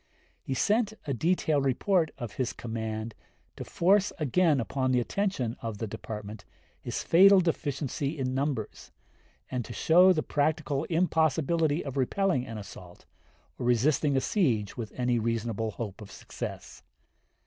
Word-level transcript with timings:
He 0.41 0.55
sent 0.55 0.93
a 1.05 1.13
detailed 1.13 1.63
report 1.63 2.09
of 2.17 2.31
his 2.37 2.53
command 2.53 3.13
to 3.55 3.63
force 3.63 4.11
again 4.17 4.59
upon 4.59 4.89
the 4.91 4.99
attention 4.99 5.55
of 5.61 5.77
the 5.77 5.85
Department 5.85 6.43
his 6.81 7.03
fatal 7.03 7.39
deficiency 7.39 8.17
in 8.17 8.33
numbers, 8.33 8.89
and 9.51 9.63
to 9.63 9.73
show 9.73 10.11
the 10.11 10.23
practical 10.23 10.85
impossibility 10.85 11.85
of 11.85 11.97
repelling 11.97 12.47
an 12.47 12.57
assault, 12.57 13.05
or 13.59 13.67
resisting 13.67 14.17
a 14.17 14.21
siege 14.21 14.75
with 14.75 14.91
any 14.95 15.19
reasonable 15.19 15.69
hope 15.69 16.01
of 16.01 16.09
success. 16.09 16.81